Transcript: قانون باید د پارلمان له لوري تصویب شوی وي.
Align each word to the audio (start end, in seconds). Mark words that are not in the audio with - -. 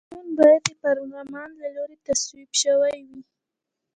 قانون 0.09 0.29
باید 0.37 0.61
د 0.67 0.69
پارلمان 0.83 1.49
له 1.61 1.67
لوري 1.75 1.97
تصویب 2.07 2.49
شوی 2.61 2.97
وي. 3.07 3.21